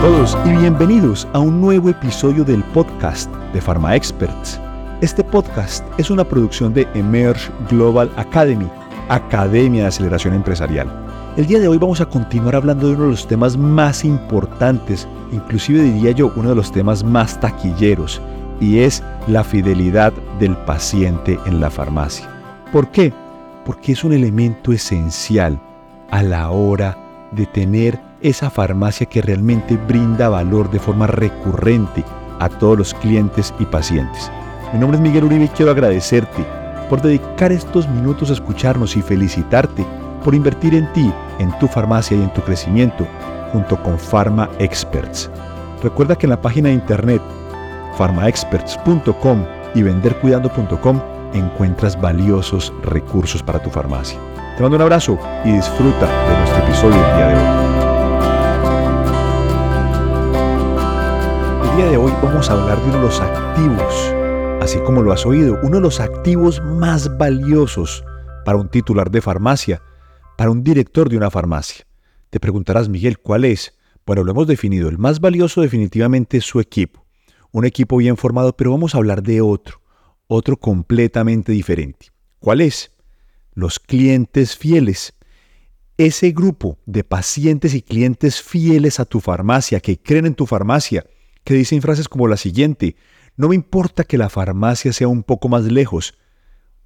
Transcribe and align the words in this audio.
todos 0.00 0.38
y 0.44 0.50
bienvenidos 0.50 1.26
a 1.32 1.40
un 1.40 1.60
nuevo 1.60 1.88
episodio 1.88 2.44
del 2.44 2.62
podcast 2.62 3.28
de 3.52 3.60
Pharma 3.60 3.96
Experts. 3.96 4.60
Este 5.00 5.24
podcast 5.24 5.84
es 5.98 6.08
una 6.08 6.22
producción 6.22 6.72
de 6.72 6.86
Emerge 6.94 7.50
Global 7.68 8.08
Academy, 8.16 8.68
Academia 9.08 9.82
de 9.82 9.88
Aceleración 9.88 10.34
Empresarial. 10.34 10.88
El 11.36 11.48
día 11.48 11.58
de 11.58 11.66
hoy 11.66 11.78
vamos 11.78 12.00
a 12.00 12.06
continuar 12.06 12.54
hablando 12.54 12.86
de 12.86 12.94
uno 12.94 13.04
de 13.04 13.10
los 13.10 13.26
temas 13.26 13.56
más 13.56 14.04
importantes, 14.04 15.08
inclusive 15.32 15.82
diría 15.82 16.12
yo 16.12 16.32
uno 16.36 16.50
de 16.50 16.56
los 16.56 16.70
temas 16.70 17.02
más 17.02 17.40
taquilleros, 17.40 18.20
y 18.60 18.78
es 18.78 19.02
la 19.26 19.42
fidelidad 19.42 20.12
del 20.38 20.56
paciente 20.58 21.40
en 21.44 21.58
la 21.58 21.70
farmacia. 21.70 22.28
¿Por 22.72 22.88
qué? 22.92 23.12
Porque 23.66 23.92
es 23.92 24.04
un 24.04 24.12
elemento 24.12 24.70
esencial 24.72 25.58
a 26.12 26.22
la 26.22 26.50
hora 26.50 26.96
de 27.32 27.46
tener 27.46 28.00
esa 28.20 28.50
farmacia 28.50 29.06
que 29.06 29.22
realmente 29.22 29.76
brinda 29.76 30.28
valor 30.28 30.70
de 30.70 30.78
forma 30.78 31.06
recurrente 31.06 32.04
a 32.40 32.48
todos 32.48 32.78
los 32.78 32.94
clientes 32.94 33.54
y 33.58 33.64
pacientes. 33.64 34.30
Mi 34.72 34.78
nombre 34.78 34.96
es 34.96 35.02
Miguel 35.02 35.24
Uribe 35.24 35.44
y 35.44 35.48
quiero 35.48 35.70
agradecerte 35.70 36.44
por 36.88 37.02
dedicar 37.02 37.52
estos 37.52 37.88
minutos 37.88 38.30
a 38.30 38.34
escucharnos 38.34 38.96
y 38.96 39.02
felicitarte 39.02 39.84
por 40.24 40.34
invertir 40.34 40.74
en 40.74 40.92
ti, 40.92 41.12
en 41.38 41.56
tu 41.58 41.68
farmacia 41.68 42.16
y 42.16 42.22
en 42.22 42.32
tu 42.32 42.42
crecimiento 42.42 43.06
junto 43.52 43.82
con 43.82 43.98
Pharma 43.98 44.48
Experts. 44.58 45.30
Recuerda 45.82 46.16
que 46.16 46.26
en 46.26 46.30
la 46.30 46.40
página 46.40 46.68
de 46.68 46.74
internet 46.74 47.22
pharmaexperts.com 47.96 49.44
y 49.74 49.82
vendercuidando.com 49.82 51.00
encuentras 51.34 52.00
valiosos 52.00 52.72
recursos 52.82 53.42
para 53.42 53.62
tu 53.62 53.70
farmacia. 53.70 54.18
Te 54.58 54.62
mando 54.64 54.74
un 54.74 54.82
abrazo 54.82 55.16
y 55.44 55.52
disfruta 55.52 56.08
de 56.28 56.36
nuestro 56.36 56.64
episodio 56.64 56.96
el 56.96 57.16
día 57.16 57.28
de 57.28 57.34
hoy. 57.36 57.42
El 61.62 61.76
día 61.76 61.86
de 61.86 61.96
hoy 61.96 62.12
vamos 62.20 62.50
a 62.50 62.54
hablar 62.54 62.80
de 62.80 62.88
uno 62.88 62.96
de 62.96 63.02
los 63.02 63.20
activos, 63.20 64.12
así 64.60 64.80
como 64.80 65.02
lo 65.02 65.12
has 65.12 65.24
oído, 65.24 65.60
uno 65.62 65.76
de 65.76 65.82
los 65.82 66.00
activos 66.00 66.60
más 66.60 67.16
valiosos 67.16 68.02
para 68.44 68.58
un 68.58 68.68
titular 68.68 69.12
de 69.12 69.20
farmacia, 69.20 69.80
para 70.36 70.50
un 70.50 70.64
director 70.64 71.08
de 71.08 71.16
una 71.16 71.30
farmacia. 71.30 71.86
Te 72.28 72.40
preguntarás, 72.40 72.88
Miguel, 72.88 73.20
¿cuál 73.20 73.44
es? 73.44 73.78
Bueno, 74.04 74.24
lo 74.24 74.32
hemos 74.32 74.48
definido. 74.48 74.88
El 74.88 74.98
más 74.98 75.20
valioso 75.20 75.60
definitivamente 75.60 76.38
es 76.38 76.44
su 76.44 76.58
equipo. 76.58 77.06
Un 77.52 77.64
equipo 77.64 77.98
bien 77.98 78.16
formado, 78.16 78.56
pero 78.56 78.72
vamos 78.72 78.96
a 78.96 78.98
hablar 78.98 79.22
de 79.22 79.40
otro, 79.40 79.80
otro 80.26 80.56
completamente 80.56 81.52
diferente. 81.52 82.08
¿Cuál 82.40 82.60
es? 82.60 82.90
Los 83.58 83.80
clientes 83.80 84.56
fieles. 84.56 85.14
Ese 85.96 86.30
grupo 86.30 86.78
de 86.86 87.02
pacientes 87.02 87.74
y 87.74 87.82
clientes 87.82 88.40
fieles 88.40 89.00
a 89.00 89.04
tu 89.04 89.18
farmacia, 89.18 89.80
que 89.80 90.00
creen 90.00 90.26
en 90.26 90.36
tu 90.36 90.46
farmacia, 90.46 91.04
que 91.42 91.54
dicen 91.54 91.82
frases 91.82 92.08
como 92.08 92.28
la 92.28 92.36
siguiente, 92.36 92.94
no 93.36 93.48
me 93.48 93.56
importa 93.56 94.04
que 94.04 94.16
la 94.16 94.28
farmacia 94.28 94.92
sea 94.92 95.08
un 95.08 95.24
poco 95.24 95.48
más 95.48 95.64
lejos, 95.64 96.16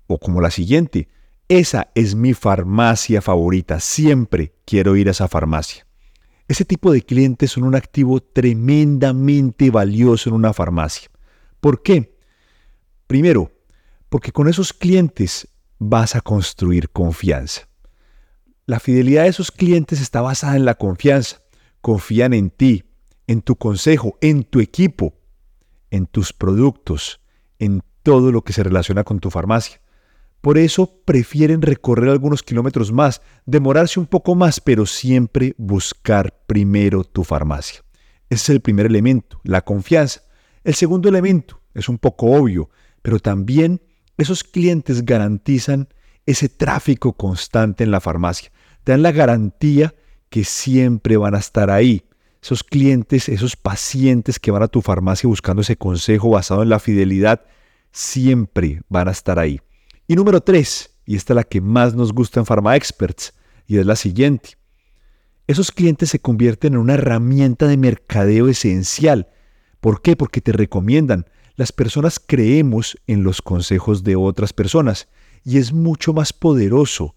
o 0.07 0.19
como 0.19 0.41
la 0.41 0.51
siguiente, 0.51 1.11
esa 1.47 1.91
es 1.95 2.15
mi 2.15 2.33
farmacia 2.33 3.21
favorita, 3.21 3.79
siempre 3.79 4.55
quiero 4.65 4.97
ir 4.97 5.09
a 5.09 5.11
esa 5.11 5.29
farmacia. 5.29 5.87
Ese 6.49 6.65
tipo 6.65 6.91
de 6.91 7.03
clientes 7.03 7.51
son 7.51 7.65
un 7.65 7.75
activo 7.75 8.23
tremendamente 8.23 9.71
valioso 9.71 10.31
en 10.31 10.37
una 10.37 10.55
farmacia. 10.55 11.11
¿Por 11.61 11.83
qué? 11.83 12.17
Primero, 13.07 13.53
porque 14.09 14.33
con 14.33 14.49
esos 14.49 14.73
clientes 14.73 15.52
vas 15.89 16.17
a 16.17 16.21
construir 16.21 16.91
confianza. 16.91 17.69
La 18.67 18.81
fidelidad 18.81 19.25
de 19.25 19.29
esos 19.29 19.51
clientes 19.51 20.01
está 20.01 20.21
basada 20.21 20.57
en 20.57 20.65
la 20.65 20.75
confianza. 20.75 21.43
Confían 21.81 22.33
en 22.33 22.51
ti, 22.51 22.85
en 23.27 23.43
tu 23.43 23.57
consejo, 23.57 24.17
en 24.21 24.45
tu 24.45 24.61
equipo, 24.61 25.15
en 25.91 26.07
tus 26.07 26.33
productos, 26.33 27.21
en 27.59 27.83
todo 28.03 28.31
lo 28.31 28.43
que 28.43 28.53
se 28.53 28.63
relaciona 28.63 29.05
con 29.05 29.19
tu 29.19 29.31
farmacia. 29.31 29.81
Por 30.41 30.59
eso 30.59 31.03
prefieren 31.05 31.63
recorrer 31.63 32.11
algunos 32.11 32.43
kilómetros 32.43 32.93
más, 32.93 33.23
demorarse 33.47 34.01
un 34.01 34.07
poco 34.07 34.35
más, 34.35 34.61
pero 34.61 34.87
siempre 34.87 35.55
buscar 35.57 36.35
primero 36.47 37.05
tu 37.05 37.25
farmacia. 37.25 37.83
Ese 38.31 38.45
es 38.45 38.49
el 38.51 38.61
primer 38.61 38.87
elemento, 38.87 39.41
la 39.45 39.63
confianza. 39.63 40.23
El 40.65 40.75
segundo 40.75 41.09
elemento 41.09 41.61
es 41.75 41.89
un 41.89 41.99
poco 41.99 42.27
obvio, 42.27 42.71
pero 43.03 43.19
también 43.19 43.83
esos 44.23 44.45
clientes 44.45 45.05
garantizan 45.05 45.89
ese 46.27 46.49
tráfico 46.49 47.13
constante 47.15 47.85
en 47.85 47.91
la 47.91 48.01
farmacia. 48.01 48.51
Te 48.85 48.93
dan 48.93 49.03
la 49.03 49.13
garantía 49.13 49.95
que 50.29 50.45
siempre 50.45 51.17
van 51.17 51.35
a 51.35 51.39
estar 51.39 51.71
ahí, 51.71 52.05
esos 52.43 52.65
clientes, 52.65 53.29
esos 53.29 53.55
pacientes 53.55 54.41
que 54.41 54.51
van 54.51 54.63
a 54.63 54.69
tu 54.69 54.83
farmacia 54.83 55.29
buscando 55.29 55.63
ese 55.63 55.77
consejo 55.77 56.31
basado 56.31 56.63
en 56.63 56.71
la 56.71 56.81
fidelidad, 56.81 57.43
siempre 57.93 58.83
van 58.89 59.09
a 59.09 59.13
estar 59.13 59.39
ahí. 59.39 59.61
Y 60.09 60.17
número 60.17 60.41
tres, 60.41 60.97
y 61.07 61.17
esta 61.17 61.35
es 61.35 61.37
la 61.37 61.45
que 61.45 61.61
más 61.61 61.95
nos 61.95 62.13
gusta 62.13 62.41
en 62.41 62.47
Pharma 62.47 62.75
Experts, 62.75 63.35
y 63.67 63.79
es 63.79 63.87
la 63.87 63.95
siguiente. 63.95 64.57
Esos 65.47 65.71
clientes 65.71 66.11
se 66.11 66.19
convierten 66.19 66.75
en 66.75 66.81
una 66.81 66.95
herramienta 66.95 67.67
de 67.67 67.77
mercadeo 67.77 68.49
esencial. 68.49 69.29
¿Por 69.81 70.03
qué? 70.03 70.17
Porque 70.17 70.41
te 70.41 70.53
recomiendan. 70.53 71.27
Las 71.57 71.73
personas 71.73 72.21
creemos 72.25 72.97
en 73.07 73.23
los 73.23 73.43
consejos 73.43 74.05
de 74.05 74.17
otras 74.17 74.53
personas 74.53 75.09
y 75.45 75.59
es 75.59 75.73
mucho 75.73 76.13
más 76.13 76.33
poderoso 76.33 77.15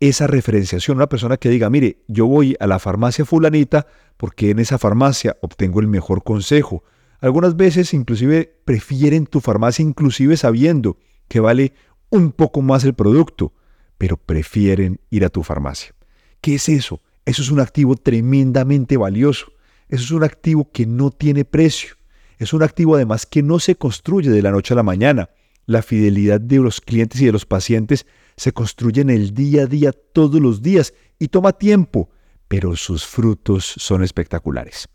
esa 0.00 0.26
referenciación, 0.26 0.98
una 0.98 1.08
persona 1.08 1.36
que 1.36 1.48
diga, 1.48 1.70
mire, 1.70 2.02
yo 2.06 2.26
voy 2.26 2.56
a 2.60 2.66
la 2.66 2.78
farmacia 2.78 3.24
fulanita 3.24 3.86
porque 4.16 4.50
en 4.50 4.58
esa 4.58 4.78
farmacia 4.78 5.36
obtengo 5.40 5.80
el 5.80 5.88
mejor 5.88 6.22
consejo. 6.22 6.84
Algunas 7.20 7.56
veces 7.56 7.94
inclusive 7.94 8.60
prefieren 8.64 9.26
tu 9.26 9.40
farmacia 9.40 9.82
inclusive 9.82 10.36
sabiendo 10.36 10.98
que 11.28 11.40
vale 11.40 11.72
un 12.10 12.32
poco 12.32 12.62
más 12.62 12.84
el 12.84 12.94
producto, 12.94 13.54
pero 13.96 14.16
prefieren 14.16 15.00
ir 15.10 15.24
a 15.24 15.30
tu 15.30 15.42
farmacia. 15.42 15.94
¿Qué 16.40 16.56
es 16.56 16.68
eso? 16.68 17.00
Eso 17.24 17.42
es 17.42 17.50
un 17.50 17.60
activo 17.60 17.96
tremendamente 17.96 18.96
valioso. 18.96 19.46
Eso 19.88 20.04
es 20.04 20.10
un 20.10 20.24
activo 20.24 20.70
que 20.70 20.86
no 20.86 21.10
tiene 21.10 21.44
precio. 21.44 21.95
Es 22.38 22.52
un 22.52 22.62
activo 22.62 22.96
además 22.96 23.24
que 23.24 23.42
no 23.42 23.58
se 23.58 23.76
construye 23.76 24.30
de 24.30 24.42
la 24.42 24.50
noche 24.50 24.74
a 24.74 24.76
la 24.76 24.82
mañana. 24.82 25.30
La 25.64 25.82
fidelidad 25.82 26.40
de 26.40 26.58
los 26.58 26.80
clientes 26.80 27.20
y 27.20 27.26
de 27.26 27.32
los 27.32 27.46
pacientes 27.46 28.06
se 28.36 28.52
construyen 28.52 29.08
el 29.10 29.32
día 29.32 29.62
a 29.62 29.66
día 29.66 29.92
todos 29.92 30.40
los 30.40 30.60
días 30.60 30.92
y 31.18 31.28
toma 31.28 31.52
tiempo, 31.52 32.10
pero 32.46 32.76
sus 32.76 33.06
frutos 33.06 33.64
son 33.78 34.04
espectaculares. 34.04 34.88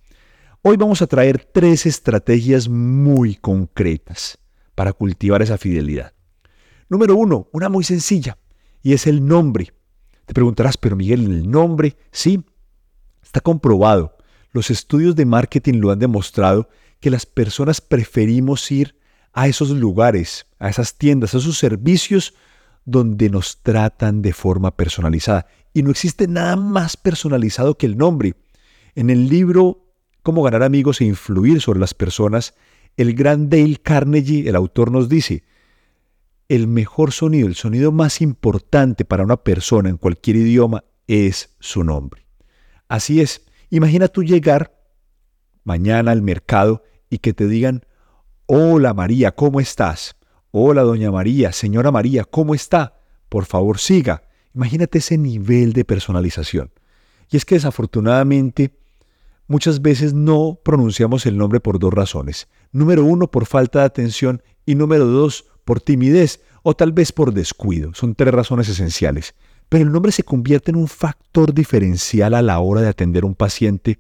Hoy 0.62 0.78
vamos 0.78 1.02
a 1.02 1.08
traer 1.08 1.50
tres 1.52 1.88
estrategias 1.88 2.70
muy 2.70 3.36
concretas 3.36 4.38
para 4.76 4.94
cultivar 4.94 5.42
esa 5.42 5.58
fidelidad. 5.58 6.14
Número 6.88 7.16
uno, 7.16 7.50
una 7.52 7.68
muy 7.68 7.84
sencilla, 7.84 8.38
y 8.84 8.94
es 8.94 9.08
el 9.08 9.26
nombre. 9.26 9.74
Te 10.26 10.34
preguntarás, 10.34 10.78
pero 10.78 10.96
Miguel, 10.96 11.26
¿el 11.26 11.50
nombre? 11.50 11.98
Sí, 12.12 12.46
está 13.24 13.42
comprobado. 13.42 14.18
Los 14.52 14.70
estudios 14.70 15.16
de 15.16 15.26
marketing 15.26 15.80
lo 15.80 15.92
han 15.92 16.00
demostrado 16.00 16.70
que 17.02 17.10
las 17.10 17.26
personas 17.26 17.82
preferimos 17.82 18.72
ir 18.72 18.96
a 19.34 19.48
esos 19.48 19.72
lugares, 19.72 20.48
a 20.60 20.70
esas 20.70 20.98
tiendas, 20.98 21.34
a 21.34 21.40
esos 21.40 21.58
servicios 21.58 22.34
donde 22.86 23.30
nos 23.30 23.62
tratan 23.62 24.22
de 24.22 24.34
forma 24.34 24.76
personalizada. 24.78 25.48
Y 25.74 25.84
no 25.84 25.92
existe 25.92 26.28
nada 26.28 26.56
más 26.56 26.98
personalizado 26.98 27.78
que 27.78 27.86
el 27.86 27.98
nombre. 27.98 28.36
En 28.96 29.10
el 29.10 29.28
libro 29.28 29.88
Cómo 30.24 30.44
ganar 30.44 30.62
amigos 30.62 31.02
e 31.02 31.06
influir 31.06 31.62
sobre 31.62 31.80
las 31.80 31.96
personas, 31.96 32.54
el 32.96 33.16
gran 33.16 33.50
Dale 33.50 33.78
Carnegie, 33.78 34.48
el 34.48 34.56
autor, 34.56 34.92
nos 34.92 35.10
dice, 35.10 35.44
el 36.48 36.68
mejor 36.68 37.12
sonido, 37.12 37.48
el 37.48 37.56
sonido 37.56 37.92
más 37.92 38.22
importante 38.22 39.04
para 39.04 39.24
una 39.24 39.38
persona 39.38 39.90
en 39.90 39.98
cualquier 39.98 40.36
idioma 40.36 40.84
es 41.08 41.56
su 41.60 41.84
nombre. 41.84 42.28
Así 42.88 43.20
es, 43.20 43.48
imagina 43.72 44.10
tú 44.10 44.22
llegar 44.24 44.78
mañana 45.64 46.12
al 46.12 46.22
mercado 46.22 46.84
y 47.12 47.20
que 47.20 47.34
te 47.34 47.48
digan, 47.48 47.86
hola 48.48 48.96
María, 48.96 49.32
¿cómo 49.32 49.60
estás? 49.60 50.16
Hola, 50.50 50.82
doña 50.82 51.12
María, 51.12 51.52
señora 51.52 51.92
María, 51.92 52.24
¿cómo 52.24 52.56
está? 52.56 52.98
Por 53.30 53.46
favor, 53.46 53.78
siga. 53.78 54.24
Imagínate 54.56 54.98
ese 54.98 55.18
nivel 55.18 55.74
de 55.74 55.86
personalización. 55.86 56.72
Y 57.30 57.38
es 57.38 57.46
que 57.46 57.56
desafortunadamente 57.56 58.78
muchas 59.46 59.82
veces 59.82 60.14
no 60.14 60.60
pronunciamos 60.64 61.26
el 61.26 61.38
nombre 61.38 61.60
por 61.60 61.80
dos 61.80 61.94
razones. 61.94 62.48
Número 62.72 63.04
uno, 63.04 63.30
por 63.30 63.46
falta 63.46 63.80
de 63.80 63.86
atención 63.86 64.42
y 64.66 64.76
número 64.76 65.06
dos, 65.06 65.46
por 65.66 65.82
timidez 65.82 66.42
o 66.64 66.76
tal 66.76 66.94
vez 66.94 67.12
por 67.12 67.34
descuido. 67.34 67.94
Son 67.94 68.16
tres 68.16 68.34
razones 68.34 68.70
esenciales. 68.70 69.36
Pero 69.68 69.84
el 69.84 69.92
nombre 69.92 70.14
se 70.14 70.24
convierte 70.24 70.72
en 70.72 70.78
un 70.78 70.88
factor 70.88 71.54
diferencial 71.54 72.34
a 72.34 72.42
la 72.42 72.60
hora 72.60 72.82
de 72.82 72.88
atender 72.88 73.24
a 73.24 73.28
un 73.28 73.36
paciente 73.36 74.00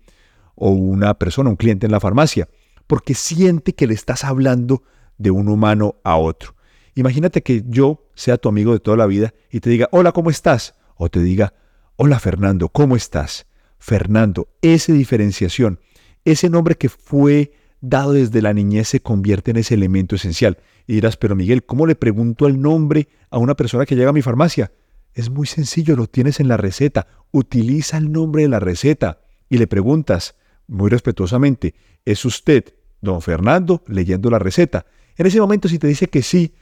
o 0.55 0.69
una 0.71 1.13
persona, 1.15 1.49
un 1.49 1.55
cliente 1.55 1.85
en 1.85 1.91
la 1.91 1.99
farmacia, 1.99 2.47
porque 2.87 3.13
siente 3.13 3.73
que 3.73 3.87
le 3.87 3.93
estás 3.93 4.23
hablando 4.23 4.83
de 5.17 5.31
un 5.31 5.49
humano 5.49 5.95
a 6.03 6.17
otro. 6.17 6.55
Imagínate 6.95 7.41
que 7.41 7.63
yo 7.67 8.07
sea 8.15 8.37
tu 8.37 8.49
amigo 8.49 8.73
de 8.73 8.79
toda 8.79 8.97
la 8.97 9.05
vida 9.05 9.33
y 9.49 9.59
te 9.59 9.69
diga, 9.69 9.87
hola, 9.91 10.11
¿cómo 10.11 10.29
estás? 10.29 10.75
O 10.95 11.09
te 11.09 11.21
diga, 11.21 11.53
hola 11.95 12.19
Fernando, 12.19 12.69
¿cómo 12.69 12.95
estás? 12.95 13.45
Fernando, 13.79 14.47
esa 14.61 14.93
diferenciación, 14.93 15.79
Ese 16.23 16.49
nombre 16.49 16.75
que 16.75 16.87
fue 16.87 17.53
dado 17.81 18.13
desde 18.13 18.43
la 18.43 18.53
niñez 18.53 18.89
se 18.89 19.01
convierte 19.01 19.49
en 19.51 19.57
ese 19.57 19.73
elemento 19.73 20.15
esencial. 20.15 20.59
Y 20.85 20.93
dirás, 20.93 21.17
pero 21.17 21.35
Miguel, 21.35 21.65
¿cómo 21.65 21.87
le 21.87 21.95
pregunto 21.95 22.45
el 22.45 22.61
nombre 22.61 23.09
a 23.31 23.39
una 23.39 23.55
persona 23.55 23.87
que 23.87 23.95
llega 23.95 24.11
a 24.11 24.13
mi 24.13 24.21
farmacia? 24.21 24.71
Es 25.13 25.31
muy 25.31 25.47
sencillo, 25.47 25.95
lo 25.95 26.07
tienes 26.07 26.39
en 26.39 26.47
la 26.47 26.57
receta. 26.57 27.07
Utiliza 27.31 27.97
el 27.97 28.11
nombre 28.11 28.43
de 28.43 28.49
la 28.49 28.59
receta 28.59 29.21
y 29.49 29.57
le 29.57 29.65
preguntas, 29.65 30.35
muy 30.71 30.89
respetuosamente, 30.89 31.75
¿es 32.05 32.23
usted 32.25 32.73
don 33.01 33.21
Fernando 33.21 33.83
leyendo 33.87 34.29
la 34.29 34.39
receta? 34.39 34.85
En 35.17 35.25
ese 35.25 35.39
momento, 35.39 35.67
si 35.67 35.77
te 35.77 35.87
dice 35.87 36.07
que 36.07 36.21
sí, 36.21 36.53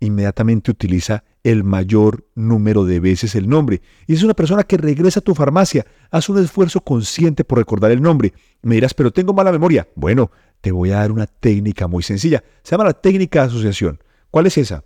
inmediatamente 0.00 0.70
utiliza 0.70 1.24
el 1.42 1.64
mayor 1.64 2.26
número 2.34 2.84
de 2.84 3.00
veces 3.00 3.34
el 3.34 3.48
nombre. 3.48 3.80
Y 4.06 4.14
es 4.14 4.22
una 4.22 4.34
persona 4.34 4.64
que 4.64 4.76
regresa 4.76 5.20
a 5.20 5.22
tu 5.22 5.34
farmacia, 5.34 5.86
haz 6.10 6.28
un 6.28 6.38
esfuerzo 6.38 6.82
consciente 6.82 7.42
por 7.44 7.58
recordar 7.58 7.90
el 7.90 8.02
nombre. 8.02 8.34
Me 8.62 8.74
dirás, 8.74 8.94
pero 8.94 9.12
tengo 9.12 9.32
mala 9.32 9.50
memoria. 9.50 9.88
Bueno, 9.94 10.30
te 10.60 10.70
voy 10.70 10.90
a 10.90 10.96
dar 10.96 11.10
una 11.10 11.26
técnica 11.26 11.86
muy 11.86 12.02
sencilla. 12.02 12.44
Se 12.62 12.72
llama 12.72 12.84
la 12.84 12.94
técnica 12.94 13.40
de 13.40 13.46
asociación. 13.46 14.02
¿Cuál 14.30 14.46
es 14.46 14.58
esa? 14.58 14.84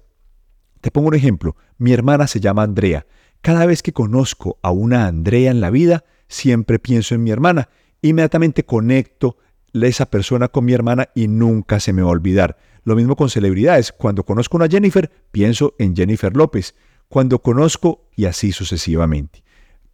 Te 0.81 0.91
pongo 0.91 1.09
un 1.09 1.15
ejemplo. 1.15 1.57
Mi 1.79 1.93
hermana 1.93 2.27
se 2.27 2.41
llama 2.41 2.63
Andrea. 2.63 3.07
Cada 3.41 3.67
vez 3.67 3.83
que 3.83 3.93
conozco 3.93 4.59
a 4.63 4.71
una 4.71 5.07
Andrea 5.07 5.51
en 5.51 5.61
la 5.61 5.71
vida, 5.71 6.05
siempre 6.29 6.79
pienso 6.79 7.15
en 7.15 7.25
mi 7.25 7.31
hermana. 7.31 7.69
Inmediatamente 8.03 8.65
conecto 8.65 9.37
esa 9.73 10.07
persona 10.07 10.49
con 10.49 10.65
mi 10.65 10.73
hermana 10.73 11.11
y 11.15 11.29
nunca 11.29 11.79
se 11.81 11.93
me 11.93 12.03
va 12.03 12.09
a 12.09 12.13
olvidar. 12.13 12.57
Lo 12.85 12.97
mismo 12.97 13.17
con 13.17 13.31
celebridades. 13.31 13.93
Cuando 13.93 14.25
conozco 14.25 14.57
a 14.57 14.59
una 14.59 14.69
Jennifer, 14.69 15.11
pienso 15.31 15.75
en 15.79 15.95
Jennifer 15.95 16.37
López. 16.37 16.75
Cuando 17.09 17.41
conozco 17.41 18.09
y 18.17 18.25
así 18.25 18.53
sucesivamente. 18.53 19.45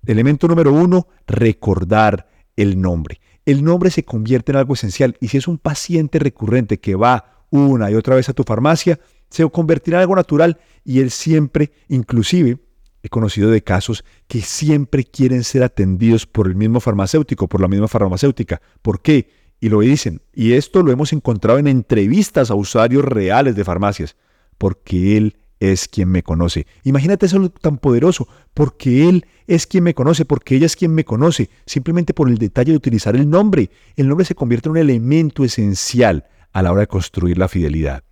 Elemento 0.06 0.48
número 0.48 0.72
uno, 0.72 1.08
recordar 1.26 2.28
el 2.56 2.80
nombre 2.80 3.20
el 3.46 3.62
nombre 3.62 3.90
se 3.90 4.04
convierte 4.04 4.52
en 4.52 4.56
algo 4.56 4.74
esencial 4.74 5.16
y 5.20 5.28
si 5.28 5.36
es 5.36 5.48
un 5.48 5.58
paciente 5.58 6.18
recurrente 6.18 6.80
que 6.80 6.94
va 6.94 7.46
una 7.50 7.90
y 7.90 7.94
otra 7.94 8.16
vez 8.16 8.28
a 8.28 8.32
tu 8.32 8.42
farmacia, 8.42 8.98
se 9.28 9.48
convertirá 9.50 9.98
en 9.98 10.02
algo 10.02 10.16
natural 10.16 10.58
y 10.84 11.00
él 11.00 11.10
siempre, 11.10 11.72
inclusive, 11.88 12.58
he 13.04 13.10
conocido 13.10 13.50
de 13.50 13.62
casos 13.62 14.02
que 14.26 14.40
siempre 14.40 15.04
quieren 15.04 15.44
ser 15.44 15.62
atendidos 15.62 16.26
por 16.26 16.46
el 16.46 16.56
mismo 16.56 16.80
farmacéutico, 16.80 17.48
por 17.48 17.60
la 17.60 17.68
misma 17.68 17.86
farmacéutica. 17.86 18.62
¿Por 18.80 19.02
qué? 19.02 19.28
Y 19.60 19.68
lo 19.68 19.80
dicen, 19.80 20.22
y 20.32 20.52
esto 20.54 20.82
lo 20.82 20.90
hemos 20.90 21.12
encontrado 21.12 21.58
en 21.58 21.66
entrevistas 21.66 22.50
a 22.50 22.54
usuarios 22.54 23.04
reales 23.04 23.56
de 23.56 23.64
farmacias, 23.64 24.16
porque 24.56 25.18
él 25.18 25.36
es 25.60 25.86
quien 25.86 26.08
me 26.08 26.22
conoce. 26.22 26.66
Imagínate 26.82 27.26
eso 27.26 27.50
tan 27.50 27.76
poderoso, 27.76 28.26
porque 28.54 29.08
Él 29.08 29.26
es 29.46 29.66
quien 29.66 29.84
me 29.84 29.94
conoce, 29.94 30.24
porque 30.24 30.56
ella 30.56 30.66
es 30.66 30.76
quien 30.76 30.94
me 30.94 31.04
conoce, 31.04 31.50
simplemente 31.66 32.14
por 32.14 32.28
el 32.28 32.38
detalle 32.38 32.72
de 32.72 32.76
utilizar 32.76 33.16
el 33.16 33.28
nombre. 33.28 33.70
El 33.96 34.08
nombre 34.08 34.24
se 34.24 34.34
convierte 34.34 34.68
en 34.68 34.72
un 34.72 34.78
elemento 34.78 35.44
esencial 35.44 36.26
a 36.52 36.62
la 36.62 36.72
hora 36.72 36.80
de 36.80 36.86
construir 36.86 37.38
la 37.38 37.48
fidelidad. 37.48 38.02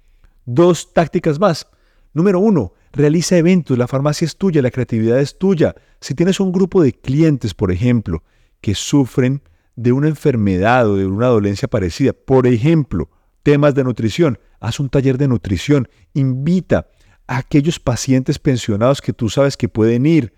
Dos 0.45 0.93
tácticas 0.93 1.38
más. 1.38 1.67
Número 2.14 2.41
uno, 2.41 2.73
realiza 2.93 3.37
eventos, 3.37 3.79
la 3.79 3.88
farmacia 3.88 4.26
es 4.26 4.37
tuya, 4.37 4.61
la 4.61 4.70
creatividad 4.70 5.19
es 5.19 5.38
tuya. 5.38 5.75
Si 6.00 6.14
tienes 6.14 6.41
un 6.41 6.53
grupo 6.53 6.82
de 6.82 6.93
clientes, 6.93 7.55
por 7.55 7.73
ejemplo, 7.73 8.23
que 8.61 8.75
sufren 8.75 9.43
de 9.76 9.93
una 9.93 10.09
enfermedad 10.09 10.88
o 10.88 10.97
de 10.97 11.06
una 11.06 11.29
dolencia 11.29 11.69
parecida, 11.69 12.12
por 12.12 12.47
ejemplo, 12.47 13.09
temas 13.43 13.75
de 13.75 13.85
nutrición, 13.85 14.38
haz 14.61 14.79
un 14.79 14.91
taller 14.91 15.17
de 15.17 15.29
nutrición, 15.29 15.88
invita 16.12 16.88
aquellos 17.26 17.81
pacientes 17.81 18.38
pensionados 18.38 19.00
que 19.00 19.14
tú 19.14 19.31
sabes 19.31 19.56
que 19.56 19.69
pueden 19.69 20.05
ir, 20.05 20.35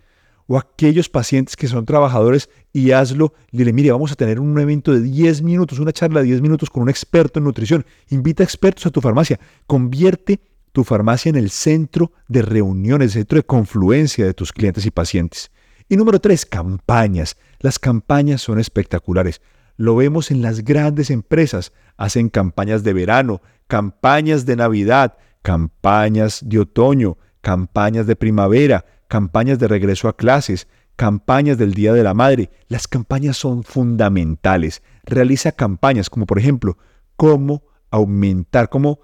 o 0.47 0.59
aquellos 0.59 1.09
pacientes 1.09 1.57
que 1.57 1.69
son 1.69 1.87
trabajadores 1.87 2.51
y 2.73 2.91
hazlo, 2.91 3.33
dile, 3.51 3.73
mire, 3.73 3.91
vamos 3.93 4.13
a 4.13 4.15
tener 4.15 4.41
un 4.41 4.59
evento 4.59 4.93
de 4.93 5.01
10 5.01 5.43
minutos, 5.43 5.79
una 5.79 5.93
charla 5.93 6.21
de 6.21 6.27
10 6.27 6.43
minutos 6.43 6.69
con 6.71 6.83
un 6.83 6.91
experto 6.91 7.39
en 7.39 7.45
nutrición. 7.45 7.87
Invita 8.11 8.43
expertos 8.43 8.85
a 8.87 8.91
tu 8.91 9.01
farmacia, 9.01 9.41
convierte 9.67 10.41
tu 10.75 10.83
farmacia 10.83 11.31
en 11.31 11.37
el 11.37 11.51
centro 11.51 12.11
de 12.27 12.43
reuniones, 12.43 13.13
centro 13.13 13.37
de 13.37 13.45
confluencia 13.45 14.27
de 14.27 14.35
tus 14.35 14.53
clientes 14.53 14.85
y 14.85 14.91
pacientes. 14.91 15.53
Y 15.89 15.97
número 15.97 16.19
tres, 16.19 16.45
campañas. 16.45 17.37
Las 17.61 17.79
campañas 17.79 18.43
son 18.43 18.59
espectaculares. 18.59 19.41
Lo 19.77 19.95
vemos 19.95 20.33
en 20.33 20.43
las 20.43 20.65
grandes 20.65 21.11
empresas. 21.11 21.73
Hacen 21.97 22.29
campañas 22.29 22.83
de 22.83 22.93
verano, 22.93 23.41
campañas 23.69 24.47
de 24.47 24.57
Navidad, 24.57 25.17
campañas 25.43 26.41
de 26.45 26.59
otoño, 26.59 27.19
campañas 27.41 28.09
de 28.09 28.17
primavera, 28.17 28.85
campañas 29.07 29.61
de 29.61 29.69
regreso 29.69 30.09
a 30.09 30.17
clases, 30.17 30.67
campañas 30.97 31.57
del 31.57 31.75
Día 31.75 31.93
de 31.93 32.03
la 32.03 32.15
Madre. 32.15 32.51
Las 32.67 32.89
campañas 32.89 33.37
son 33.37 33.63
fundamentales. 33.63 34.83
Realiza 35.05 35.53
campañas 35.53 36.11
como 36.11 36.27
por 36.27 36.41
ejemplo, 36.41 36.79
cómo 37.15 37.63
aumentar, 37.93 38.69
cómo 38.71 38.99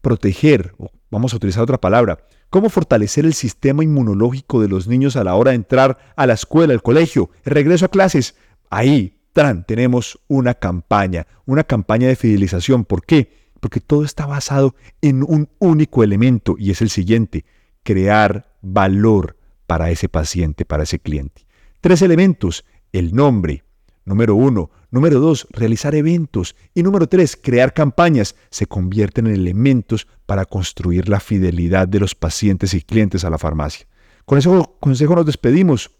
proteger, 0.00 0.74
vamos 1.10 1.32
a 1.32 1.36
utilizar 1.36 1.62
otra 1.62 1.80
palabra, 1.80 2.18
cómo 2.48 2.70
fortalecer 2.70 3.24
el 3.24 3.34
sistema 3.34 3.84
inmunológico 3.84 4.60
de 4.60 4.68
los 4.68 4.88
niños 4.88 5.16
a 5.16 5.24
la 5.24 5.34
hora 5.34 5.50
de 5.50 5.56
entrar 5.56 5.98
a 6.16 6.26
la 6.26 6.34
escuela, 6.34 6.72
al 6.72 6.82
colegio, 6.82 7.30
el 7.44 7.52
regreso 7.52 7.86
a 7.86 7.88
clases. 7.88 8.36
Ahí, 8.70 9.20
tran, 9.32 9.64
tenemos 9.64 10.18
una 10.28 10.54
campaña, 10.54 11.26
una 11.44 11.64
campaña 11.64 12.08
de 12.08 12.16
fidelización. 12.16 12.84
¿Por 12.84 13.04
qué? 13.04 13.40
porque 13.60 13.80
todo 13.80 14.04
está 14.04 14.26
basado 14.26 14.74
en 15.02 15.22
un 15.22 15.48
único 15.58 16.02
elemento 16.02 16.56
y 16.58 16.70
es 16.70 16.80
el 16.80 16.90
siguiente, 16.90 17.44
crear 17.82 18.56
valor 18.62 19.36
para 19.66 19.90
ese 19.90 20.08
paciente, 20.08 20.64
para 20.64 20.82
ese 20.82 20.98
cliente. 20.98 21.46
Tres 21.80 22.02
elementos, 22.02 22.64
el 22.92 23.14
nombre, 23.14 23.64
número 24.04 24.34
uno, 24.34 24.70
número 24.90 25.20
dos, 25.20 25.46
realizar 25.50 25.94
eventos 25.94 26.56
y 26.74 26.82
número 26.82 27.08
tres, 27.08 27.38
crear 27.40 27.72
campañas, 27.72 28.34
se 28.50 28.66
convierten 28.66 29.26
en 29.26 29.34
elementos 29.34 30.06
para 30.26 30.44
construir 30.44 31.08
la 31.08 31.20
fidelidad 31.20 31.88
de 31.88 32.00
los 32.00 32.14
pacientes 32.14 32.74
y 32.74 32.82
clientes 32.82 33.24
a 33.24 33.30
la 33.30 33.38
farmacia. 33.38 33.86
Con 34.24 34.38
ese 34.38 34.50
consejo 34.80 35.16
nos 35.16 35.26
despedimos 35.26 35.90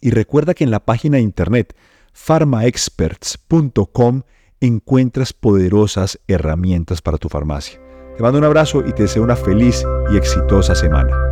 y 0.00 0.10
recuerda 0.10 0.54
que 0.54 0.64
en 0.64 0.70
la 0.70 0.84
página 0.84 1.16
de 1.16 1.22
internet 1.22 1.76
pharmaexperts.com 2.12 4.22
encuentras 4.60 5.32
poderosas 5.32 6.20
herramientas 6.26 7.02
para 7.02 7.18
tu 7.18 7.28
farmacia. 7.28 7.80
Te 8.16 8.22
mando 8.22 8.38
un 8.38 8.44
abrazo 8.44 8.82
y 8.86 8.92
te 8.92 9.04
deseo 9.04 9.22
una 9.22 9.36
feliz 9.36 9.84
y 10.12 10.16
exitosa 10.16 10.74
semana. 10.74 11.29